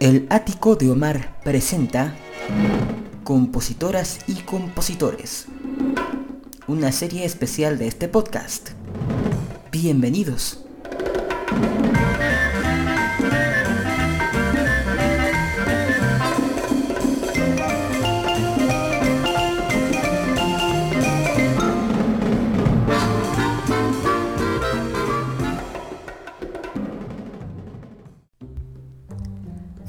[0.00, 2.14] El Ático de Omar presenta
[3.24, 5.46] Compositoras y Compositores,
[6.68, 8.70] una serie especial de este podcast.
[9.72, 10.64] Bienvenidos.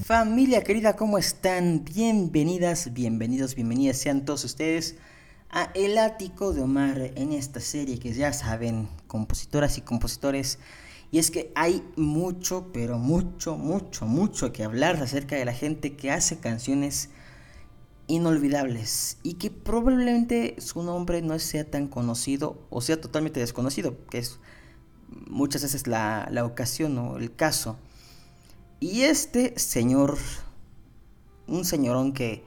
[0.09, 1.85] Familia querida, ¿cómo están?
[1.85, 4.95] Bienvenidas, bienvenidos, bienvenidas sean todos ustedes
[5.51, 10.57] a El Ático de Omar en esta serie que ya saben, compositoras y compositores.
[11.11, 15.95] Y es que hay mucho, pero mucho, mucho, mucho que hablar acerca de la gente
[15.95, 17.11] que hace canciones
[18.07, 24.17] inolvidables y que probablemente su nombre no sea tan conocido o sea totalmente desconocido, que
[24.17, 24.39] es
[25.27, 27.77] muchas veces la, la ocasión o el caso.
[28.81, 30.17] Y este señor,
[31.47, 32.43] un señorón que,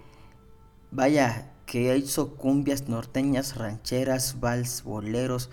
[0.91, 5.51] vaya, que hizo cumbias norteñas, rancheras, vals, boleros,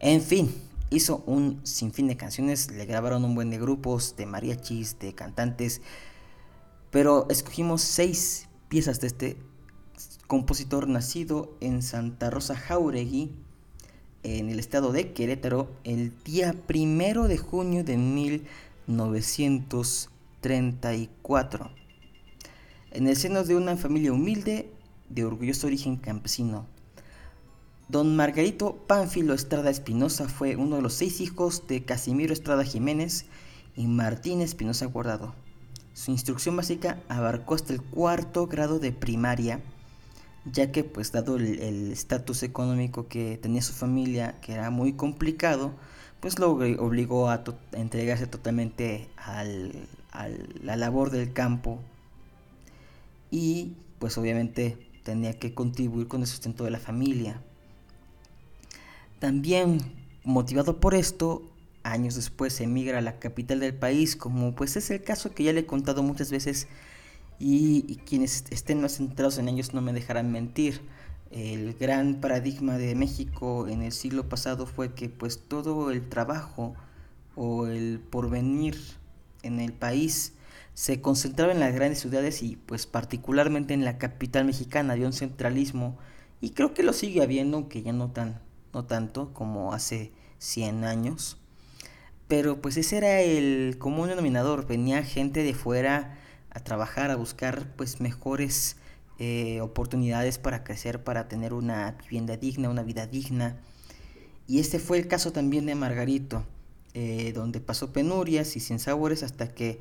[0.00, 0.52] en fin,
[0.90, 5.80] hizo un sinfín de canciones, le grabaron un buen de grupos, de mariachis, de cantantes,
[6.90, 9.36] pero escogimos seis piezas de este
[10.26, 13.30] compositor nacido en Santa Rosa Jauregui,
[14.24, 18.46] en el estado de Querétaro, el día primero de junio de mil
[18.86, 21.70] 1934.
[22.90, 24.70] En el seno de una familia humilde
[25.08, 26.66] de orgulloso origen campesino.
[27.88, 33.26] Don Margarito Pánfilo Estrada Espinosa fue uno de los seis hijos de Casimiro Estrada Jiménez
[33.76, 35.34] y Martín Espinosa Guardado.
[35.92, 39.60] Su instrucción básica abarcó hasta el cuarto grado de primaria,
[40.44, 45.72] ya que pues dado el estatus económico que tenía su familia, que era muy complicado,
[46.24, 51.80] pues lo obligó a, entregarse totalmente a la labor del campo
[53.30, 57.42] y pues obviamente tenía que contribuir con el sustento de la familia.
[59.18, 59.80] También
[60.24, 61.42] motivado por esto,
[61.82, 65.52] años después emigra a la capital del país, como pues es el caso que ya
[65.52, 66.68] le he contado muchas veces
[67.38, 70.80] y, y quienes estén más centrados en ellos no me dejarán mentir
[71.34, 76.76] el gran paradigma de México en el siglo pasado fue que pues todo el trabajo
[77.34, 78.78] o el porvenir
[79.42, 80.34] en el país
[80.74, 84.92] se concentraba en las grandes ciudades y pues particularmente en la capital mexicana.
[84.92, 85.98] Había un centralismo
[86.40, 88.40] y creo que lo sigue habiendo aunque ya no tan
[88.72, 91.36] no tanto como hace 100 años.
[92.28, 94.68] Pero pues ese era el común denominador.
[94.68, 96.16] Venía gente de fuera
[96.50, 98.76] a trabajar a buscar pues mejores
[99.18, 103.56] eh, oportunidades para crecer, para tener una vivienda digna, una vida digna.
[104.48, 106.44] Y este fue el caso también de Margarito,
[106.94, 109.80] eh, donde pasó penurias y sin sabores hasta que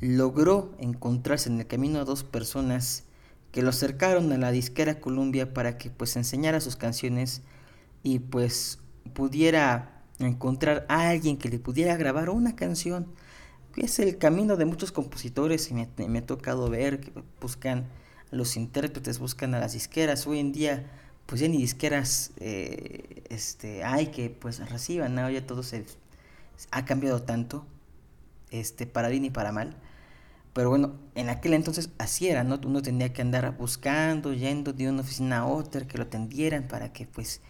[0.00, 3.04] logró encontrarse en el camino a dos personas
[3.52, 7.42] que lo acercaron a la disquera Columbia para que pues enseñara sus canciones
[8.02, 8.80] y pues
[9.14, 13.06] pudiera encontrar a alguien que le pudiera grabar una canción.
[13.72, 17.86] Que es el camino de muchos compositores y me, me ha tocado ver que buscan
[18.30, 20.26] los intérpretes buscan a las disqueras.
[20.26, 20.90] Hoy en día,
[21.26, 25.28] pues ya ni disqueras eh, este, hay que pues reciban, ¿no?
[25.30, 25.84] Ya todo se
[26.70, 27.66] ha cambiado tanto,
[28.50, 29.76] este, para bien y para mal.
[30.52, 32.58] Pero bueno, en aquel entonces así era, ¿no?
[32.64, 36.92] Uno tenía que andar buscando, yendo de una oficina a otra, que lo atendieran para
[36.92, 37.42] que pues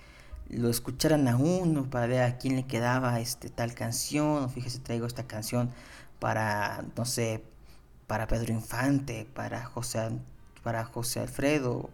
[0.49, 5.07] lo escucharan a uno, para ver a quién le quedaba este, tal canción, fíjese, traigo
[5.07, 5.71] esta canción
[6.19, 7.43] para, no sé,
[8.07, 10.11] para Pedro Infante, para José
[10.67, 11.91] para José Alfredo,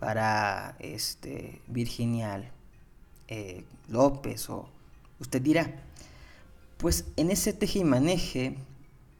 [0.00, 2.50] para este, Virginia
[3.28, 4.70] eh, López o
[5.20, 5.70] usted dirá.
[6.78, 8.56] Pues en ese teje y maneje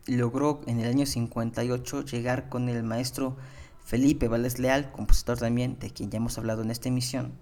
[0.06, 3.36] logró en el año 58 llegar con el maestro
[3.84, 7.32] Felipe Valdés Leal, compositor también de quien ya hemos hablado en esta emisión.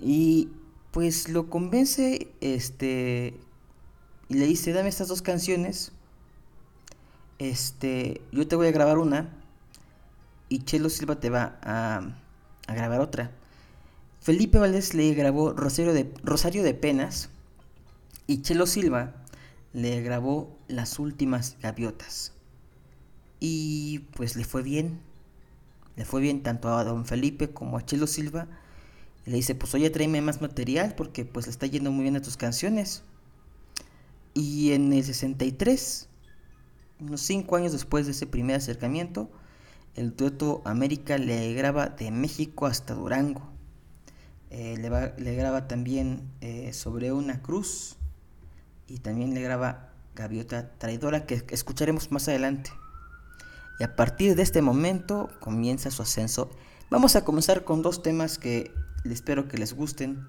[0.00, 0.50] Y
[0.92, 3.34] pues lo convence este
[4.28, 5.90] y le dice, "Dame estas dos canciones.
[7.40, 9.40] Este, yo te voy a grabar una
[10.54, 12.14] y Chelo Silva te va a,
[12.68, 13.32] grabar otra.
[14.20, 17.28] Felipe Valdés le grabó Rosario de, Rosario de Penas
[18.28, 19.16] y Chelo Silva
[19.72, 22.34] le grabó Las Últimas Gaviotas.
[23.40, 25.00] Y pues le fue bien,
[25.96, 28.46] le fue bien tanto a don Felipe como a Chelo Silva.
[29.26, 32.22] le dice, pues oye, tráeme más material porque pues le está yendo muy bien a
[32.22, 33.02] tus canciones.
[34.34, 36.08] Y en el 63,
[37.00, 39.28] unos 5 años después de ese primer acercamiento,
[39.94, 43.50] el dueto América le graba de México hasta Durango.
[44.50, 47.96] Eh, le, graba también eh, sobre una cruz
[48.86, 52.70] y también le graba Gaviota Traidora que escucharemos más adelante.
[53.80, 56.50] Y a partir de este momento comienza su ascenso.
[56.90, 58.72] Vamos a comenzar con dos temas que
[59.04, 60.26] espero que les gusten.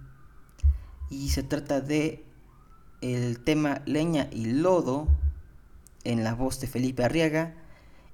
[1.10, 2.24] Y se trata de
[3.02, 5.08] el tema Leña y Lodo
[6.04, 7.56] en la voz de Felipe Arriaga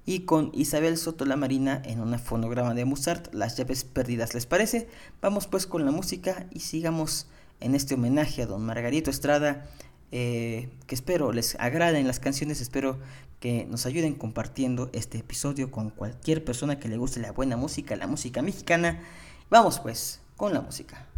[0.04, 4.34] y con Isabel Soto la Marina en una fonograma de Mozart, Las llaves perdidas.
[4.34, 4.88] ¿Les parece?
[5.20, 7.26] Vamos pues con la música y sigamos
[7.60, 9.66] en este homenaje a don Margarito Estrada,
[10.10, 12.98] eh, que espero les agraden las canciones, espero
[13.40, 17.96] que nos ayuden compartiendo este episodio con cualquier persona que le guste la buena música,
[17.96, 19.00] la música mexicana.
[19.50, 21.11] Vamos pues con la música.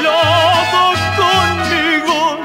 [0.00, 2.40] Lodo conmigo.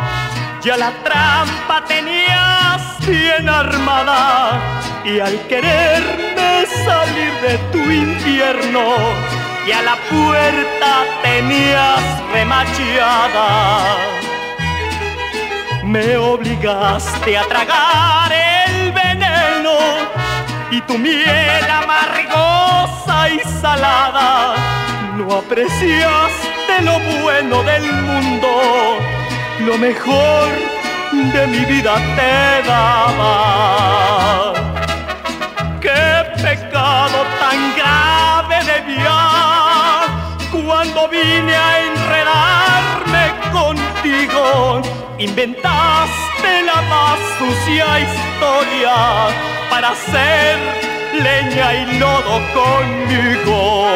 [0.61, 4.59] Ya la trampa tenías bien armada
[5.05, 8.95] y al quererme salir de tu infierno,
[9.71, 12.01] a la puerta tenías
[12.33, 13.95] remachada.
[15.83, 19.77] Me obligaste a tragar el veneno
[20.71, 24.55] y tu miel amargosa y salada
[25.17, 28.97] no apreciaste lo bueno del mundo,
[29.59, 30.49] lo mejor
[31.11, 34.53] de mi vida te daba.
[35.81, 39.19] Qué pecado tan grave debía
[40.51, 44.81] cuando vine a enredarme contigo.
[45.17, 48.95] Inventaste la más sucia historia
[49.69, 50.57] para hacer
[51.13, 53.87] leña y lodo conmigo.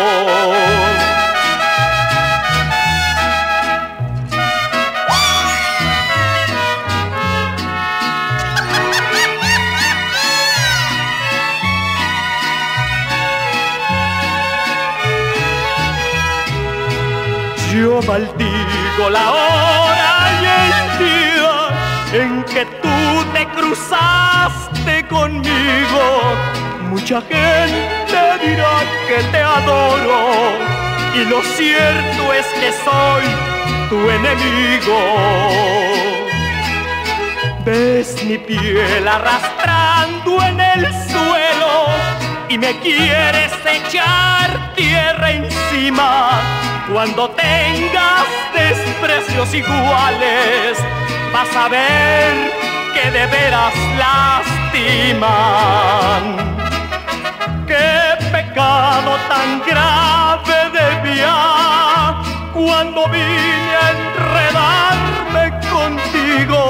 [18.07, 26.35] Maldigo la hora y el día en que tú te cruzaste conmigo.
[26.89, 30.53] Mucha gente dirá que te adoro
[31.15, 33.23] y lo cierto es que soy
[33.89, 34.99] tu enemigo.
[37.63, 41.85] Ves mi piel arrastrando en el suelo
[42.49, 50.77] y me quieres echar tierra encima cuando tengas desprecios iguales,
[51.33, 52.51] vas a ver
[52.93, 55.43] que de veras lastiman.
[57.65, 62.17] Qué pecado tan grave debía
[62.53, 66.61] cuando vine a enredarme contigo.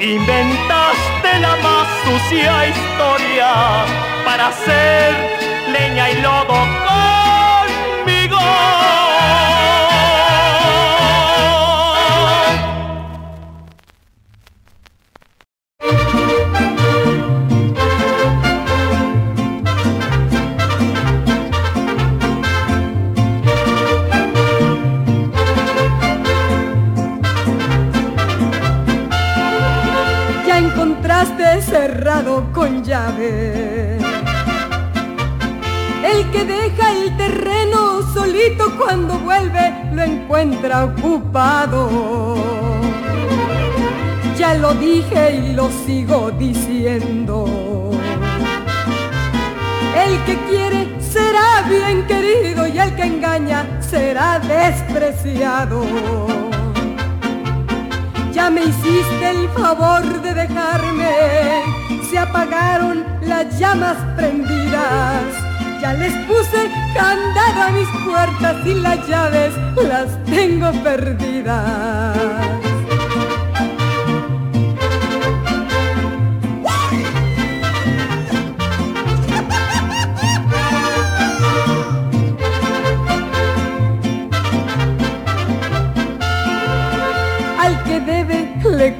[0.00, 3.50] Inventaste la más sucia historia
[4.24, 5.14] para hacer
[5.70, 6.89] leña y lodo
[31.80, 33.96] cerrado con llave.
[36.12, 42.36] El que deja el terreno solito cuando vuelve lo encuentra ocupado.
[44.36, 47.46] Ya lo dije y lo sigo diciendo.
[50.04, 56.39] El que quiere será bien querido y el que engaña será despreciado.
[58.40, 61.62] Ya me hiciste el favor de dejarme,
[62.08, 65.24] se apagaron las llamas prendidas.
[65.82, 69.52] Ya les puse candado a mis puertas y las llaves
[69.86, 72.49] las tengo perdidas.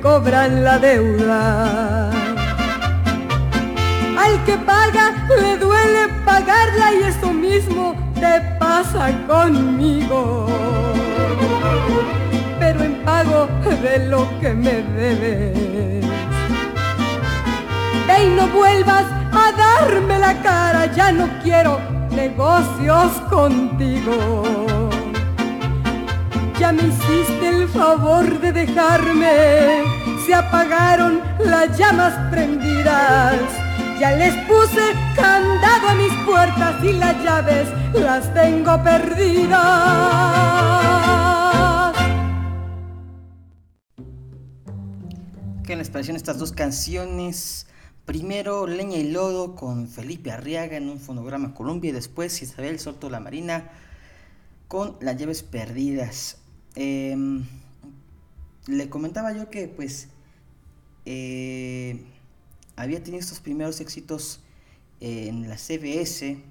[0.00, 2.10] Cobran la deuda.
[4.24, 10.46] Al que paga le duele pagarla y eso mismo te pasa conmigo.
[12.58, 13.48] Pero en pago
[13.82, 16.04] de lo que me debes.
[18.06, 21.80] Ve y no vuelvas a darme la cara, ya no quiero
[22.10, 24.79] negocios contigo.
[26.60, 29.82] Ya me hiciste el favor de dejarme,
[30.26, 33.40] se apagaron las llamas prendidas.
[33.98, 39.56] Ya les puse candado a mis puertas y las llaves las tengo perdidas.
[45.64, 47.68] ¿Qué les parecieron estas dos canciones?
[48.04, 53.08] Primero Leña y Lodo con Felipe Arriaga en un fonograma Colombia y después Isabel Soto
[53.08, 53.70] La Marina
[54.68, 56.39] con Las llaves perdidas.
[56.74, 57.44] Em,
[58.66, 60.08] le comentaba yo que pues
[61.04, 62.02] eh,
[62.76, 64.40] había tenido estos primeros éxitos
[65.00, 66.42] en la CBS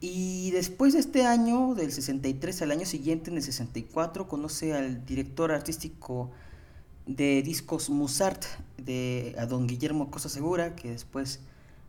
[0.00, 5.04] y después de este año, del 63 al año siguiente, en el 64, conoce al
[5.04, 6.30] director artístico
[7.06, 8.44] de discos Musart
[8.76, 11.40] de a don Guillermo Cosa Segura, que después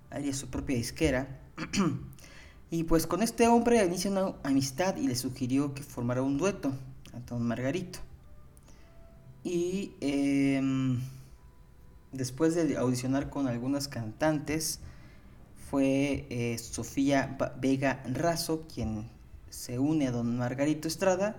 [0.09, 1.39] haría su propia disquera.
[2.71, 6.71] y pues con este hombre inicia una amistad y le sugirió que formara un dueto
[7.13, 7.99] a don Margarito.
[9.43, 10.99] Y em,
[12.11, 14.79] después de audicionar con algunas cantantes,
[15.69, 19.07] fue eh, Sofía Vega Razo quien
[19.49, 21.37] se une a don Margarito Estrada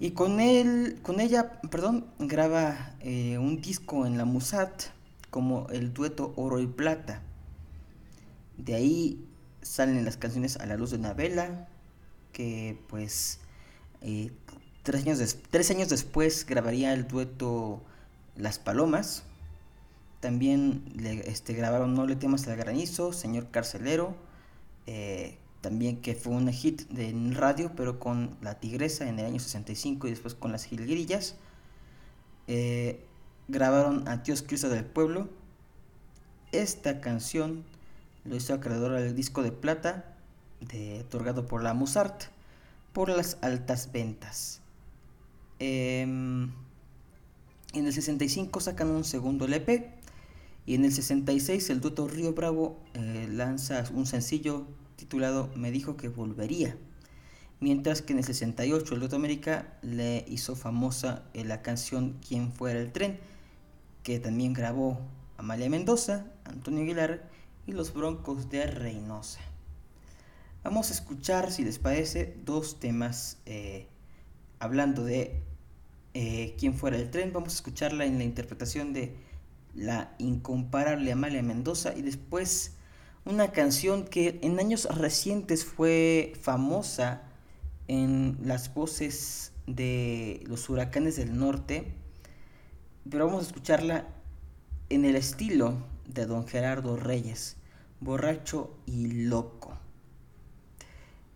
[0.00, 4.84] y con él, con ella, perdón, graba eh, un disco en la Musat
[5.30, 7.22] como el dueto Oro y Plata.
[8.56, 9.27] De ahí
[9.62, 11.68] salen las canciones A la luz de una vela,
[12.32, 13.40] que pues
[14.02, 14.30] eh,
[14.82, 17.82] tres, años tres años después grabaría el dueto
[18.36, 19.24] Las Palomas.
[20.20, 24.16] También le, este, grabaron No le temas al granizo, Señor Carcelero,
[24.86, 29.40] eh, también que fue un hit de radio, pero con La Tigresa en el año
[29.40, 31.36] 65 y después con Las Gilgrillas.
[32.46, 33.04] Eh,
[33.48, 35.28] grabaron A Dios Cristo del Pueblo.
[36.52, 37.64] Esta canción
[38.24, 40.14] lo hizo acreedor del disco de plata
[41.00, 42.24] otorgado por la Musart
[42.92, 44.60] por las altas ventas.
[45.58, 46.50] Em,
[47.72, 49.90] en el 65 sacan un segundo LP
[50.66, 55.96] y en el 66 el dueto Río Bravo eh, lanza un sencillo titulado Me dijo
[55.96, 56.76] que volvería.
[57.60, 62.52] Mientras que en el 68 el Dueto América le hizo famosa eh, la canción Quién
[62.52, 63.18] fuera el tren,
[64.04, 65.00] que también grabó
[65.38, 67.28] Amalia Mendoza, Antonio Aguilar
[67.68, 69.40] y los Broncos de Reynosa.
[70.64, 73.86] Vamos a escuchar, si les parece, dos temas eh,
[74.58, 75.42] hablando de
[76.14, 77.30] eh, quién fuera el tren.
[77.34, 79.14] Vamos a escucharla en la interpretación de
[79.74, 82.72] la incomparable Amalia Mendoza y después
[83.26, 87.20] una canción que en años recientes fue famosa
[87.86, 91.92] en las voces de los huracanes del norte,
[93.10, 94.06] pero vamos a escucharla
[94.88, 95.74] en el estilo
[96.06, 97.57] de don Gerardo Reyes,
[98.00, 99.76] borracho y loco.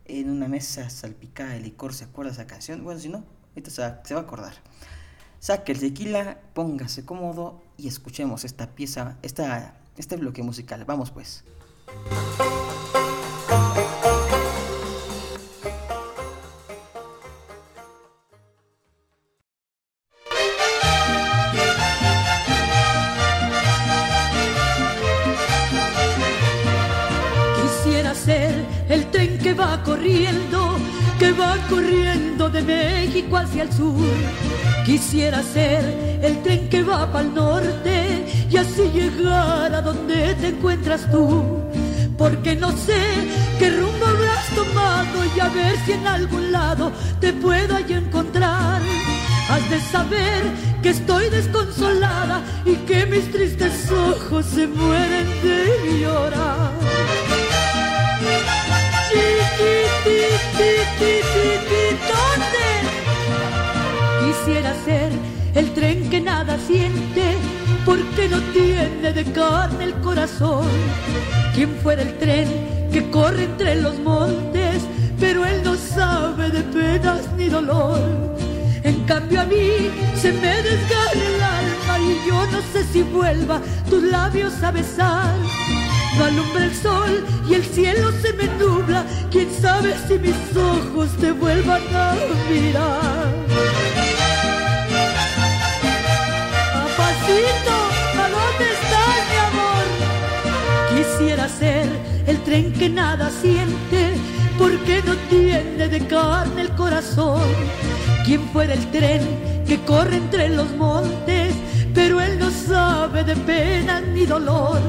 [0.05, 2.85] En una mesa salpicada de licor, ¿se acuerda esa canción?
[2.85, 4.55] Bueno, si no, ahorita se va, se va a acordar.
[5.39, 10.85] Saque el tequila, póngase cómodo y escuchemos esta pieza, esta, este bloque musical.
[10.85, 11.45] Vamos pues.
[34.85, 35.85] Quisiera ser
[36.23, 41.45] el tren que va para el norte y así llegar a donde te encuentras tú
[42.19, 43.01] porque no sé
[43.59, 48.81] qué rumbo habrás tomado y a ver si en algún lado te puedo allí encontrar.
[49.49, 50.43] Has de saber
[50.83, 56.73] que estoy desconsolada y que mis tristes ojos se mueren de llorar.
[64.45, 65.13] Quisiera ser
[65.55, 67.37] el tren que nada siente
[67.85, 70.67] porque no tiene de carne el corazón
[71.55, 72.49] quien fuera el tren
[72.93, 74.83] que corre entre los montes,
[75.21, 78.01] pero él no sabe de penas ni dolor.
[78.83, 83.61] En cambio a mí se me desgarra el alma y yo no sé si vuelva
[83.89, 85.37] tus labios a besar.
[86.19, 91.11] No alumbra el sol y el cielo se me nubla, quién sabe si mis ojos
[91.21, 92.15] te vuelvan a
[92.51, 93.52] mirar.
[97.33, 99.13] ¿A dónde estás?
[101.03, 101.89] quisiera ser
[102.27, 104.15] el tren que nada siente,
[104.59, 107.43] porque no tiene de carne el corazón.
[108.25, 109.21] Quien fuera el tren
[109.67, 111.55] que corre entre los montes,
[111.95, 114.81] pero él no sabe de pena ni dolor.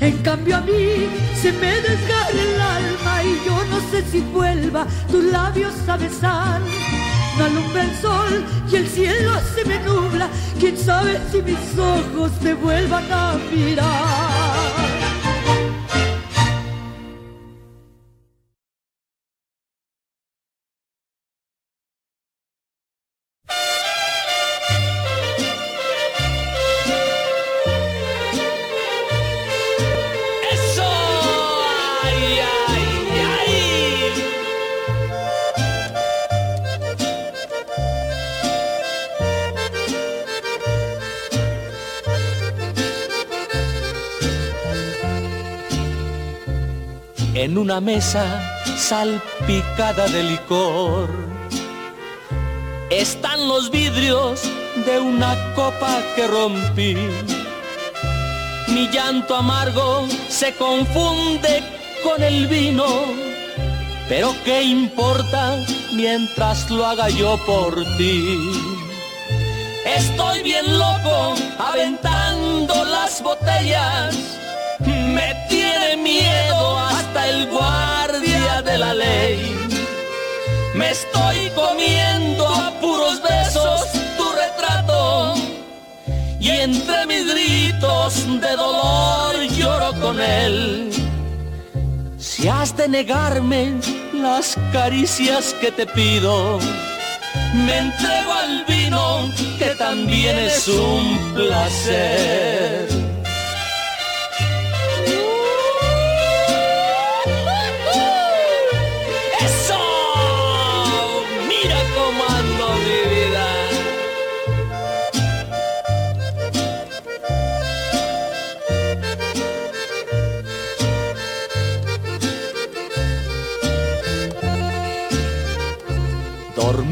[0.00, 1.08] En cambio a mí
[1.40, 6.60] se me desgarra el alma y yo no sé si vuelva tus labios a besar.
[7.38, 10.28] No alumbra el sol y el cielo se me nubla.
[10.58, 14.61] Quién sabe si mis ojos me vuelvan a mirar.
[47.52, 48.24] En una mesa
[48.78, 51.10] salpicada de licor.
[52.88, 54.40] Están los vidrios
[54.86, 56.96] de una copa que rompí.
[58.68, 61.62] Mi llanto amargo se confunde
[62.02, 62.86] con el vino,
[64.08, 65.54] pero ¿qué importa
[65.92, 68.50] mientras lo haga yo por ti?
[69.84, 74.16] Estoy bien loco aventando las botellas,
[74.78, 76.91] me tiene miedo
[77.28, 79.56] el guardia de la ley.
[80.74, 83.80] Me estoy comiendo a puros besos
[84.16, 85.34] tu retrato
[86.40, 90.90] y entre mis gritos de dolor lloro con él.
[92.18, 93.74] Si has de negarme
[94.12, 96.58] las caricias que te pido,
[97.54, 103.01] me entrego al vino que también es un placer.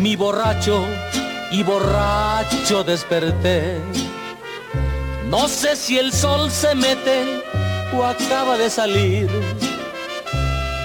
[0.00, 0.82] Mi borracho
[1.50, 3.78] y borracho desperté.
[5.26, 7.42] No sé si el sol se mete
[7.92, 9.28] o acaba de salir.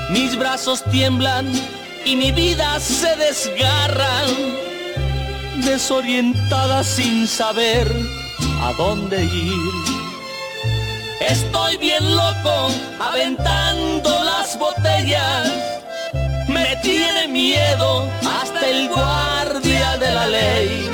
[0.09, 1.49] Mis brazos tiemblan
[2.03, 4.25] y mi vida se desgarra,
[5.63, 7.89] desorientada sin saber
[8.63, 9.71] a dónde ir.
[11.21, 12.67] Estoy bien loco
[12.99, 15.74] aventando las botellas
[16.81, 20.89] tiene miedo hasta el guardia de la ley.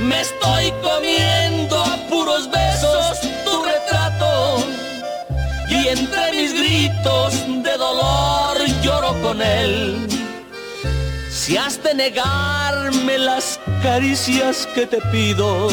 [0.00, 4.64] Me estoy comiendo a puros besos tu retrato
[5.68, 10.06] y entre mis gritos de dolor lloro con él.
[11.30, 15.68] Si has de negarme las caricias que te pido,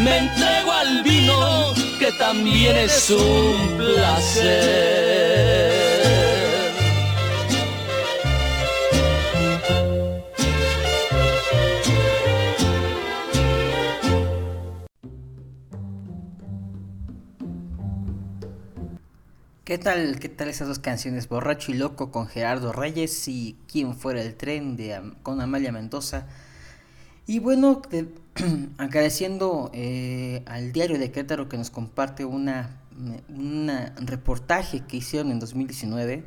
[0.00, 5.18] me entrego al vino que también es un placer.
[19.68, 23.94] ¿Qué tal, qué tal esas dos canciones, Borracho y Loco con Gerardo Reyes y Quién
[23.94, 26.26] fuera el tren de, con Amalia Mendoza?
[27.26, 27.82] Y bueno,
[28.78, 32.80] agradeciendo eh, al diario de Querétaro que nos comparte una,
[33.28, 36.24] un reportaje que hicieron en 2019,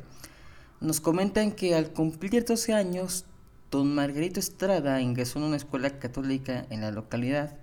[0.80, 3.24] nos comentan que al cumplir 12 años,
[3.72, 7.56] don Margarito Estrada ingresó en una escuela católica en la localidad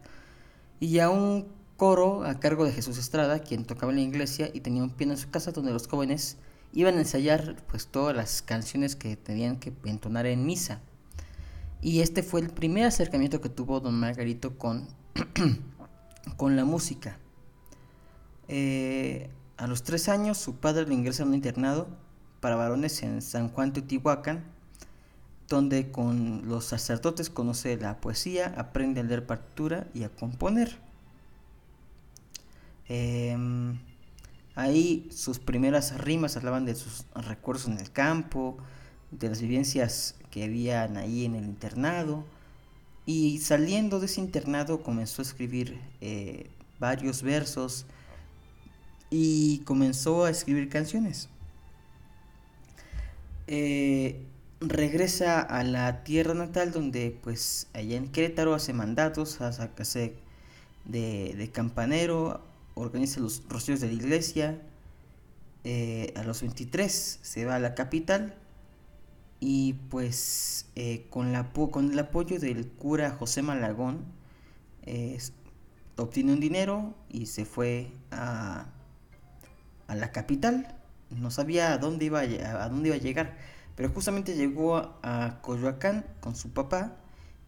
[0.82, 1.48] y aún
[1.80, 5.14] coro a cargo de Jesús Estrada, quien tocaba en la iglesia y tenía un piano
[5.14, 6.36] en su casa donde los jóvenes
[6.74, 10.82] iban a ensayar pues todas las canciones que tenían que entonar en misa.
[11.82, 14.90] Y este fue el primer acercamiento que tuvo don Margarito con,
[16.38, 17.18] con la música.
[18.50, 21.88] Eh, a los tres años su padre le ingresa a un internado
[22.42, 24.44] para varones en San Juan Teotihuacán,
[25.48, 30.89] donde con los sacerdotes conoce la poesía, aprende a leer partitura y a componer.
[32.90, 33.80] Em,
[34.56, 38.58] ahí sus primeras rimas hablaban de sus recuerdos en el campo,
[39.12, 42.26] de las vivencias que habían ahí en el internado.
[43.06, 46.50] Y saliendo de ese internado comenzó a escribir eh,
[46.80, 47.86] varios versos
[49.10, 51.30] y comenzó a escribir canciones.
[53.48, 54.26] Eh,
[54.62, 60.14] regresa a la tierra natal donde pues allá en Querétaro hace mandatos, hace
[60.86, 62.42] de, de campanero,
[62.80, 64.62] organiza los rocíos de la iglesia.
[65.64, 68.36] Eh, a los 23 se va a la capital
[69.42, 74.06] y pues eh, con, el apoyo del cura José Malagón
[75.98, 78.68] obtiene un dinero y se fue a,
[79.88, 80.76] a la capital.
[81.10, 83.38] No sabía a dónde iba a, a dónde iba a llegar,
[83.76, 86.96] pero justamente llegó a Coyoacán con su papá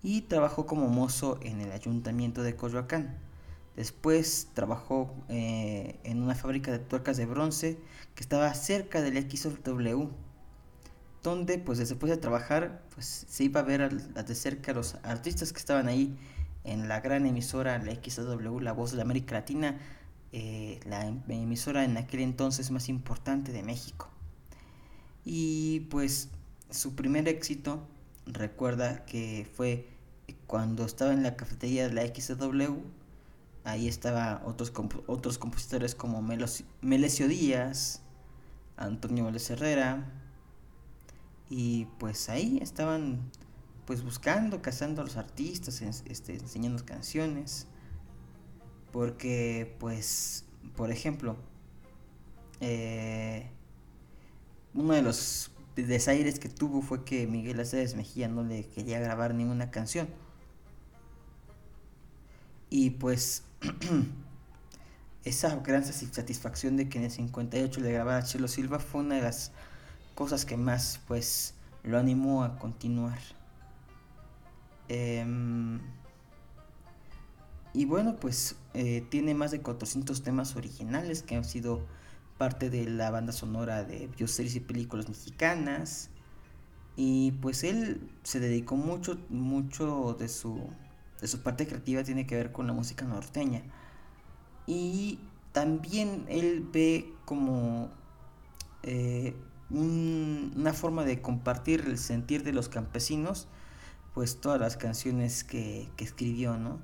[0.04, 3.18] y trabajó como mozo en el ayuntamiento de Coyoacán.
[3.76, 7.78] Después trabajó eh, en una fábrica de tuercas de bronce
[8.16, 10.08] que estaba cerca del XW,
[11.24, 15.60] donde pues después de trabajar pues se iba a ver de cerca los artistas que
[15.60, 16.18] estaban ahí
[16.64, 19.80] en la gran emisora, la XW, la voz de América Latina,
[20.34, 24.10] eh, la em, emisora en aquel entonces más importante de México.
[25.26, 26.30] Y pues
[26.70, 27.88] su primer éxito,
[28.26, 29.88] recuerda que fue
[30.48, 32.82] cuando estaba en la cafetería de la XW,
[33.64, 34.74] ahí estaban otros,
[35.08, 38.02] otros compositores como Melesio Díaz,
[38.78, 40.12] Antonio Vélez Herrera,
[41.50, 43.30] y pues ahí estaban
[43.86, 47.68] pues buscando, cazando a los artistas, este, enseñando canciones,
[48.92, 50.46] porque pues,
[50.76, 51.36] por ejemplo,
[52.62, 53.50] eh,
[54.74, 59.34] uno de los desaires que tuvo fue que Miguel Aceves Mejía no le quería grabar
[59.34, 60.08] ninguna canción.
[62.72, 63.44] Y pues
[65.26, 69.16] esa gran satisfacción de que en el 58 le grabara a Chelo Silva fue una
[69.16, 69.52] de las
[70.16, 71.54] cosas que más pues
[71.84, 73.20] lo animó a continuar.
[74.88, 75.82] Em,
[77.74, 81.86] y bueno, pues eh, tiene más de 400 temas originales que han sido
[82.38, 86.10] parte de la banda sonora de bioseries y películas mexicanas.
[86.96, 90.70] Y pues él se dedicó mucho, mucho de su,
[91.28, 93.64] su parte creativa tiene que ver con la música norteña.
[94.68, 95.20] Y
[95.52, 97.90] también él ve como
[98.84, 99.36] eh,
[99.70, 103.48] una forma de compartir el sentir de los campesinos,
[104.14, 106.80] pues todas las canciones que, que escribió, ¿no?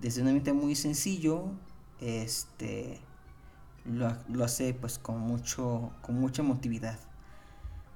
[0.00, 1.52] Desde un ambiente muy sencillo,
[2.00, 3.00] este,
[3.84, 6.98] lo, hace pues con, mucho, con mucha emotividad.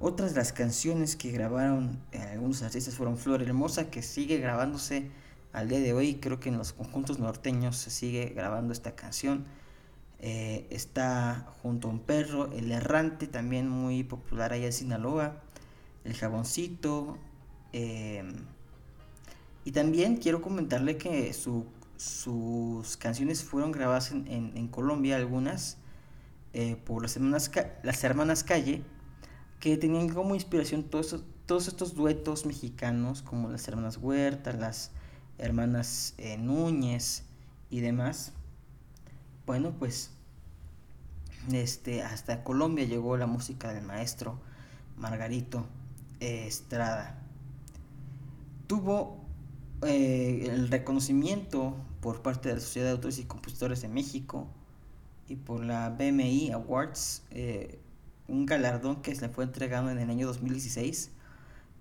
[0.01, 5.11] Otras de las canciones que grabaron eh, algunos artistas fueron Flor Hermosa, que sigue grabándose
[5.55, 6.17] al día de hoy.
[6.17, 9.47] Creo que en los conjuntos norteños se sigue grabando esta canción.
[10.19, 15.41] Eh, está junto a un perro, El Errante, también muy popular allá en Sinaloa.
[16.05, 17.17] El Jaboncito.
[17.73, 18.35] Em,
[19.65, 21.65] y también quiero comentarle que su,
[21.97, 25.79] sus canciones fueron grabadas en, en Colombia, algunas
[26.57, 27.51] eh, por las hermanas,
[27.83, 28.85] las hermanas Calle,
[29.59, 34.93] que tenían como inspiración todos, todos estos duetos mexicanos, como las hermanas Huerta, las
[35.39, 37.25] hermanas eh, Núñez
[37.71, 38.33] y demás.
[39.47, 40.11] Bueno, pues
[41.53, 44.41] este, hasta Colombia llegó la música del maestro
[44.97, 45.67] Margarito
[46.21, 47.19] Estrada.
[48.67, 49.25] Tuvo
[49.83, 54.47] eh, el reconocimiento por parte de la Sociedad de Autores y Compositores de México
[55.29, 57.79] y por la BMI Awards, eh,
[58.29, 61.11] un galardón que se le fue entregado en el año 2016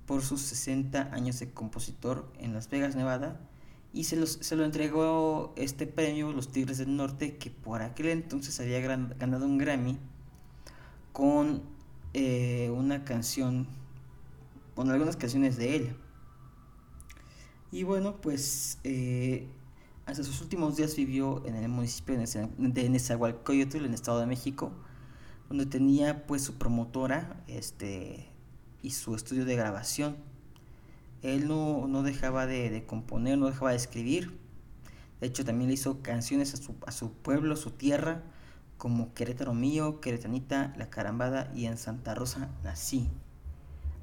[0.06, 3.39] por sus 60 años de compositor en Las Vegas, Nevada.
[3.94, 8.60] Y se, se lo entregó este premio los Tigres del Norte, que por aquel entonces
[8.60, 10.00] había ganado un Grammy
[11.12, 11.62] con
[12.13, 13.68] eh, una canción,
[14.76, 15.96] con algunas canciones de él.
[17.72, 19.48] Y bueno, pues eh,
[20.06, 24.72] hasta sus últimos días vivió en el municipio de Nezahualcóyotl, en el Estado de México,
[25.50, 28.28] donde tenía pues su promotora este,
[28.84, 30.15] y su estudio de grabación.
[31.24, 34.38] Él no, no dejaba de, componer, no dejaba de escribir.
[35.19, 38.22] De hecho, también le hizo canciones a su, a su pueblo, su tierra,
[38.78, 43.10] como Querétaro mío, Queretanita, La Carambada y en Santa Rosa nací.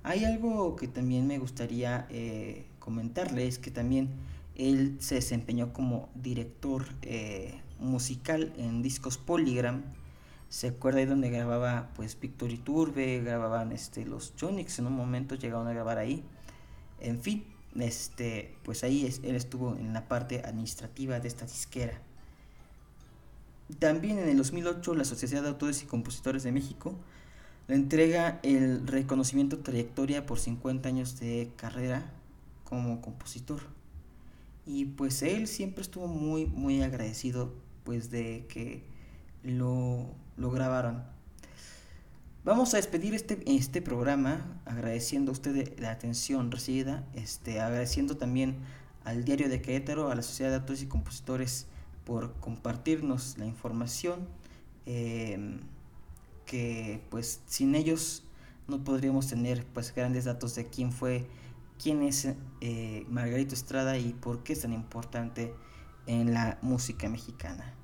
[0.03, 4.09] Hay algo que también me gustaría eh, comentarles, que también
[4.55, 9.83] él se desempeñó como director eh, musical en discos Polygram.
[10.51, 15.37] Se acuerda ahí donde grababa pues Víctor Iturbe, grababan este, los Jonix, en un momento
[15.37, 16.25] llegaron a grabar ahí.
[17.01, 17.45] En fin,
[17.79, 22.03] este, pues ahí él estuvo en la parte administrativa de esta disquera.
[23.79, 26.97] También en el 2008 la Asociación de Autores y Compositores de México
[27.69, 32.13] le entrega el reconocimiento trayectoria por 50 años de carrera
[32.65, 33.61] como compositor.
[34.67, 38.83] Y pues él siempre estuvo muy, muy agradecido pues de que
[39.45, 41.05] lo, lo grabaron.
[42.43, 48.57] Vamos a despedir este, este programa agradeciendo a usted la atención recibida, este, agradeciendo también
[49.05, 51.67] al Diario de Querétaro, a la Sociedad de Autores y Compositores
[52.07, 54.27] por compartirnos la información,
[54.87, 55.61] em,
[56.47, 58.25] que pues sin ellos
[58.67, 61.29] no podríamos tener pues grandes datos de quién fue
[61.81, 62.29] quién es
[62.61, 65.55] eh, Margarito Estrada y por qué es tan importante
[66.07, 67.75] en la música mexicana.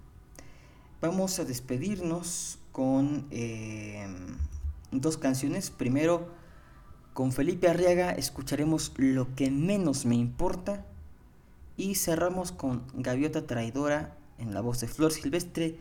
[1.02, 4.06] Vamos a despedirnos con eh,
[4.92, 5.70] dos canciones.
[5.70, 6.30] Primero,
[7.12, 10.87] con Felipe Arriaga escucharemos Lo que menos me importa.
[11.76, 15.76] Y cerramos con Gaviota Traidora en la voz de Flor Silvestre,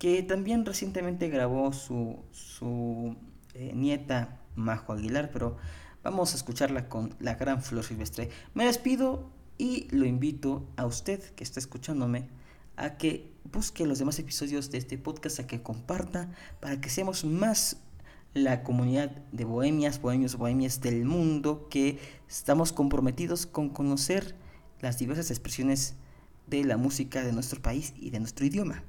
[0.00, 3.14] que también recientemente grabó su, su
[3.54, 5.56] eh, nieta Majo Aguilar, pero
[6.02, 8.30] vamos a escucharla con la gran Flor Silvestre.
[8.54, 12.28] Me despido y lo invito a usted que está escuchándome
[12.76, 17.24] a que busque los demás episodios de este podcast, a que comparta, para que seamos
[17.24, 17.78] más
[18.34, 24.36] la comunidad de bohemias, bohemios, bohemias del mundo, que estamos comprometidos con conocer
[24.80, 25.94] las diversas expresiones
[26.46, 28.84] de la música de nuestro país y de nuestro idioma.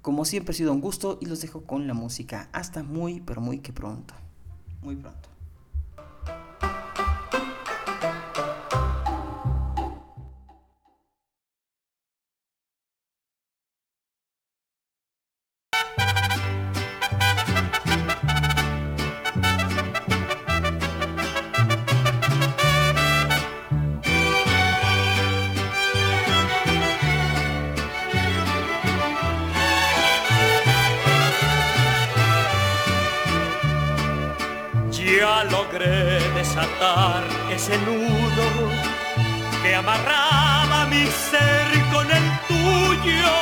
[0.00, 2.48] Como siempre ha sido un gusto y los dejo con la música.
[2.52, 4.14] Hasta muy, pero muy que pronto.
[4.82, 5.33] Muy pronto.
[37.50, 38.46] Ese nudo
[39.62, 43.32] que amarraba mi ser con el tuyo.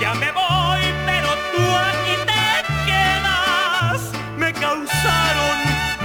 [0.00, 2.46] Ya me voy, pero tú aquí te
[2.86, 4.00] quedas.
[4.38, 5.58] Me causaron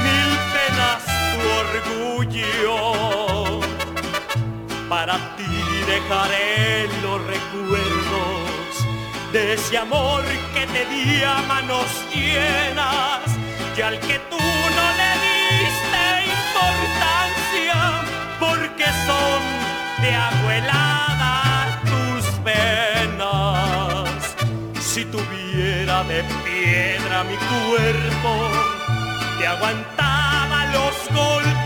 [0.04, 3.62] mil penas tu orgullo.
[4.90, 5.56] Para ti
[5.88, 8.86] dejaré los recuerdos
[9.32, 13.22] de ese amor que te di a manos llenas
[13.78, 15.17] y al que tú no le
[18.88, 19.42] porque son
[20.02, 24.10] de abuelada tus penas.
[24.80, 28.50] Si tuviera de piedra mi cuerpo,
[29.40, 31.57] te aguantaba los golpes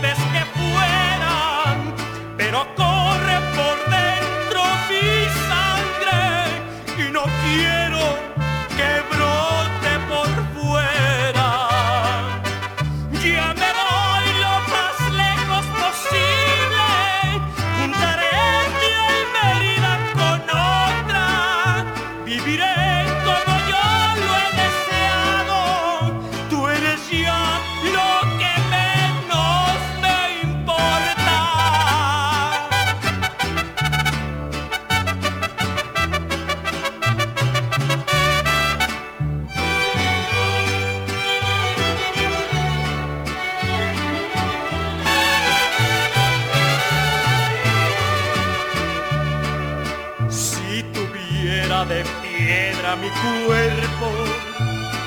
[52.96, 54.12] mi cuerpo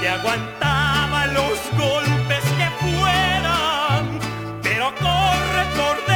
[0.01, 4.19] que aguantaba los golpes que fueran,
[4.63, 6.14] pero corre por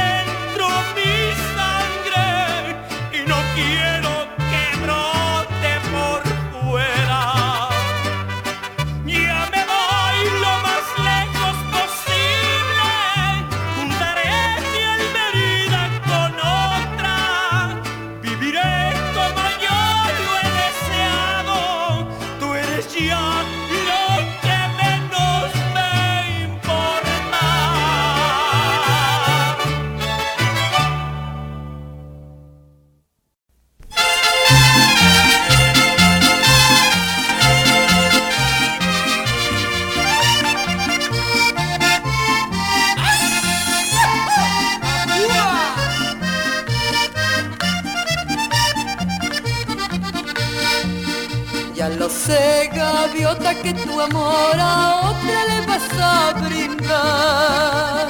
[51.80, 58.06] Ya lo sé, gaviota, que tu amor a otra le vas a brindar.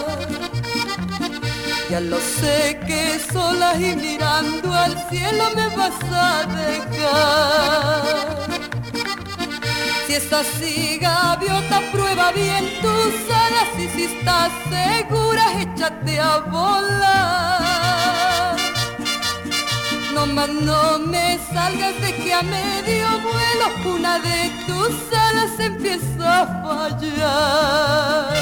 [1.88, 8.02] Ya lo sé que sola y mirando al cielo me vas a dejar.
[10.04, 17.69] Si es así, gaviota, prueba bien tus alas y si estás segura, échate a volar.
[20.26, 26.46] Más no me salgas de que a medio vuelo una de tus alas empieza a
[26.62, 28.40] fallar.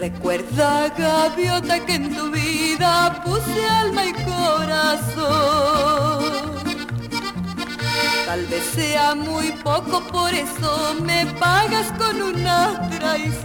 [0.00, 3.13] Recuerda, gaviota, que en tu vida
[3.92, 5.74] y corazón.
[8.26, 13.44] Tal vez sea muy poco, por eso me pagas con una traición.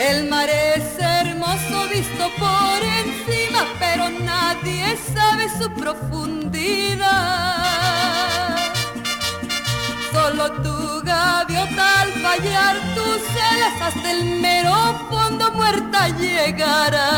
[0.00, 7.87] El mar es hermoso visto por encima, pero nadie sabe su profundidad.
[10.12, 14.74] Solo tu gaviota al fallar tus alas hasta el mero
[15.10, 17.08] fondo muerta llegará.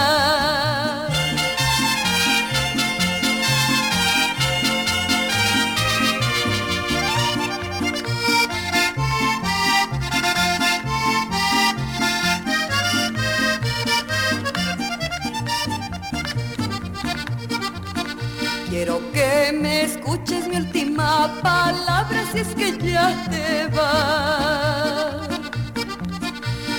[20.31, 25.29] Escuches mi última palabra si es que ya te vas.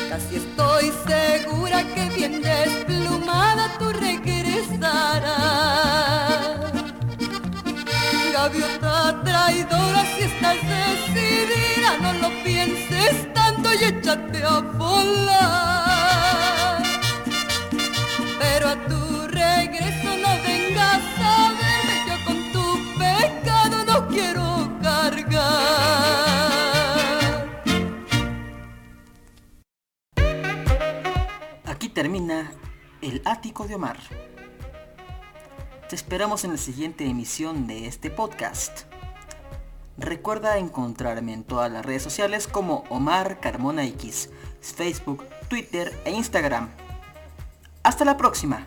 [0.09, 4.31] Casi estoy segura que bien desplumada tú regresarás.
[8.33, 16.83] Gaviota traidora, si estás decidida, no lo pienses tanto y échate a volar.
[18.39, 19.00] Pero a tu
[33.11, 33.97] El Ático de Omar.
[35.89, 38.83] Te esperamos en la siguiente emisión de este podcast.
[39.97, 44.29] Recuerda encontrarme en todas las redes sociales como Omar Carmona X,
[44.61, 46.69] Facebook, Twitter e Instagram.
[47.83, 48.65] Hasta la próxima.